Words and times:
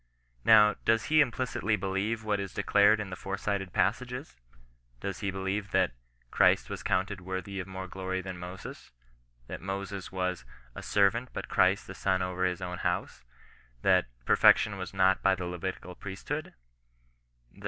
Now, 0.43 0.77
does 0.83 1.03
he 1.13 1.21
implicitly 1.21 1.75
believe 1.75 2.23
what 2.23 2.39
is 2.39 2.55
declared 2.55 2.99
in 2.99 3.11
the 3.11 3.15
fore 3.15 3.37
cited 3.37 3.71
passages? 3.71 4.35
Does 4.99 5.19
he 5.19 5.29
believe 5.29 5.69
that" 5.73 5.91
Christ 6.31 6.71
was 6.71 6.81
counted 6.81 7.21
worthy 7.21 7.59
of 7.59 7.67
more 7.67 7.87
glory 7.87 8.19
than 8.19 8.39
Moses;" 8.39 8.89
that 9.47 9.61
Moses 9.61 10.11
was" 10.11 10.43
a 10.75 10.81
servant, 10.81 11.29
but 11.33 11.49
Christ 11.49 11.87
a 11.87 11.93
son 11.93 12.23
over 12.23 12.45
his 12.45 12.63
own 12.63 12.79
house:" 12.79 13.23
that" 13.83 14.07
perfection 14.25 14.79
was 14.79 14.91
not 14.91 15.21
by 15.21 15.35
the 15.35 15.45
Levitical 15.45 15.95
ptiestkood" 15.95 15.97
^Vssb 16.03 16.45
52 16.45 16.47
0H&I8TIAN 16.47 16.47
NON 16.47 16.51
BB8ISTAN0B. 16.51 17.59